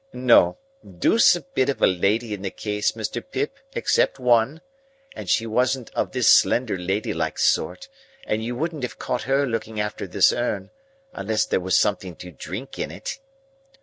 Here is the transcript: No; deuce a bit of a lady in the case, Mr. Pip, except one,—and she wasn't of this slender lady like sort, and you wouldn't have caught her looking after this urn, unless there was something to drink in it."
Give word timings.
No; 0.13 0.57
deuce 0.97 1.35
a 1.35 1.41
bit 1.41 1.69
of 1.69 1.79
a 1.79 1.85
lady 1.85 2.33
in 2.33 2.41
the 2.41 2.49
case, 2.49 2.93
Mr. 2.93 3.23
Pip, 3.23 3.59
except 3.75 4.17
one,—and 4.17 5.29
she 5.29 5.45
wasn't 5.45 5.91
of 5.93 6.11
this 6.11 6.27
slender 6.27 6.75
lady 6.75 7.13
like 7.13 7.37
sort, 7.37 7.87
and 8.25 8.43
you 8.43 8.55
wouldn't 8.55 8.81
have 8.81 8.97
caught 8.97 9.21
her 9.29 9.45
looking 9.45 9.79
after 9.79 10.07
this 10.07 10.33
urn, 10.33 10.71
unless 11.13 11.45
there 11.45 11.59
was 11.61 11.77
something 11.77 12.15
to 12.15 12.31
drink 12.31 12.79
in 12.79 12.89
it." 12.89 13.19